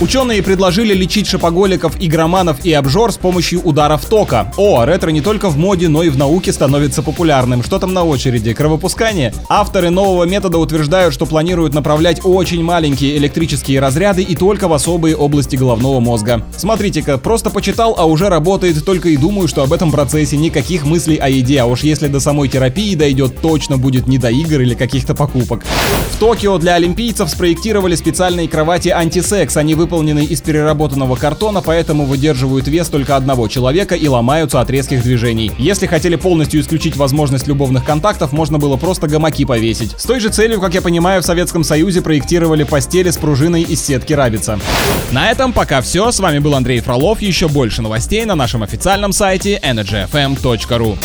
Ученые 0.00 0.44
предложили 0.44 0.94
лечить 0.94 1.26
шопоголиков, 1.26 1.94
игроманов 1.98 2.64
и 2.64 2.72
обжор 2.72 3.12
с 3.12 3.16
помощью 3.16 3.60
ударов 3.62 4.04
тока. 4.04 4.52
О, 4.56 4.84
ретро 4.84 5.10
не 5.10 5.20
только 5.20 5.48
в 5.48 5.58
моде, 5.58 5.88
но 5.88 6.04
и 6.04 6.08
в 6.08 6.16
науке 6.16 6.52
становится 6.52 7.02
популярным. 7.02 7.64
Что 7.64 7.80
там 7.80 7.92
на 7.92 8.04
очереди? 8.04 8.52
Кровопускание? 8.52 9.34
Авторы 9.48 9.90
нового 9.90 10.22
метода 10.22 10.58
утверждают, 10.58 11.12
что 11.12 11.26
планируют 11.26 11.74
направлять 11.74 12.20
очень 12.22 12.62
маленькие 12.62 13.16
электрические 13.16 13.80
разряды 13.80 14.22
и 14.22 14.36
только 14.36 14.68
в 14.68 14.72
особые 14.72 15.16
области 15.16 15.56
головного 15.56 15.98
мозга. 15.98 16.44
Смотрите-ка, 16.56 17.18
просто 17.18 17.50
почитал, 17.50 17.96
а 17.98 18.04
уже 18.04 18.28
работает, 18.28 18.84
только 18.84 19.08
и 19.08 19.16
думаю, 19.16 19.48
что 19.48 19.64
об 19.64 19.72
этом 19.72 19.90
процессе 19.90 20.36
никаких 20.36 20.84
мыслей 20.84 21.16
о 21.16 21.28
еде, 21.28 21.60
а 21.60 21.66
уж 21.66 21.82
если 21.82 22.06
до 22.06 22.20
самой 22.20 22.48
терапии 22.48 22.94
дойдет, 22.94 23.40
точно 23.40 23.78
будет 23.78 24.06
не 24.06 24.18
до 24.18 24.30
игр 24.30 24.60
или 24.60 24.74
каких-то 24.74 25.16
покупок. 25.16 25.64
В 26.12 26.18
Токио 26.20 26.56
для 26.58 26.74
олимпийцев 26.74 27.28
спроектировали 27.28 27.96
специальные 27.96 28.48
кровати 28.48 28.90
антисекс. 28.90 29.56
Они 29.56 29.67
выполнены 29.74 30.24
из 30.24 30.40
переработанного 30.40 31.16
картона, 31.16 31.62
поэтому 31.62 32.04
выдерживают 32.04 32.68
вес 32.68 32.88
только 32.88 33.16
одного 33.16 33.48
человека 33.48 33.94
и 33.94 34.08
ломаются 34.08 34.60
от 34.60 34.70
резких 34.70 35.02
движений. 35.02 35.50
Если 35.58 35.86
хотели 35.86 36.16
полностью 36.16 36.60
исключить 36.60 36.96
возможность 36.96 37.46
любовных 37.46 37.84
контактов, 37.84 38.32
можно 38.32 38.58
было 38.58 38.76
просто 38.76 39.08
гамаки 39.08 39.44
повесить. 39.44 39.94
С 39.98 40.04
той 40.04 40.20
же 40.20 40.28
целью, 40.30 40.60
как 40.60 40.74
я 40.74 40.82
понимаю, 40.82 41.22
в 41.22 41.24
Советском 41.24 41.64
Союзе 41.64 42.02
проектировали 42.02 42.64
постели 42.64 43.10
с 43.10 43.16
пружиной 43.16 43.62
из 43.62 43.84
сетки 43.84 44.12
рабица. 44.12 44.58
На 45.10 45.30
этом 45.30 45.52
пока 45.52 45.80
все. 45.80 46.10
С 46.12 46.20
вами 46.20 46.38
был 46.38 46.54
Андрей 46.54 46.80
Фролов. 46.80 47.20
Еще 47.20 47.48
больше 47.48 47.82
новостей 47.82 48.24
на 48.24 48.34
нашем 48.34 48.62
официальном 48.62 49.12
сайте 49.12 49.60
energyfm.ru. 49.62 50.98